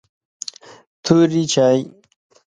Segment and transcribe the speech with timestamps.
[1.03, 1.79] توري چای